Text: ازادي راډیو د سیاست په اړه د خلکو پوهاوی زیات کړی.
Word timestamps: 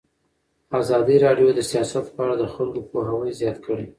ازادي 0.79 1.15
راډیو 1.25 1.49
د 1.57 1.61
سیاست 1.71 2.05
په 2.15 2.19
اړه 2.25 2.35
د 2.37 2.43
خلکو 2.55 2.79
پوهاوی 2.89 3.31
زیات 3.39 3.57
کړی. 3.65 3.85